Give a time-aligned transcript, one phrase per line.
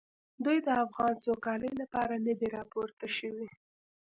[0.43, 3.47] دوی د افغان سوکالۍ لپاره نه دي راپورته شوي.